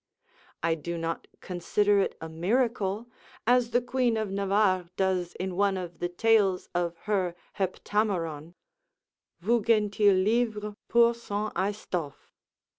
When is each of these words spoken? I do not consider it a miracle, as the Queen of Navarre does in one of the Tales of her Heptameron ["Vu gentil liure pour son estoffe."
I 0.63 0.73
do 0.73 0.97
not 0.97 1.27
consider 1.41 1.99
it 1.99 2.17
a 2.19 2.27
miracle, 2.27 3.07
as 3.45 3.69
the 3.69 3.83
Queen 3.83 4.17
of 4.17 4.31
Navarre 4.31 4.89
does 4.97 5.33
in 5.35 5.55
one 5.55 5.77
of 5.77 5.99
the 5.99 6.09
Tales 6.09 6.69
of 6.73 6.97
her 7.03 7.35
Heptameron 7.59 8.55
["Vu 9.41 9.61
gentil 9.61 10.15
liure 10.15 10.75
pour 10.87 11.13
son 11.13 11.51
estoffe." 11.55 12.31